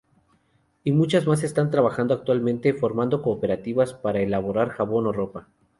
Y 0.83 0.93
muchas 0.93 1.27
más 1.27 1.43
están 1.43 1.69
trabajando 1.69 2.15
actualmente, 2.15 2.73
formando 2.73 3.21
cooperativas 3.21 3.93
para 3.93 4.19
elaborar 4.19 4.69
jabón 4.69 5.05
o 5.05 5.11
ropa". 5.11 5.47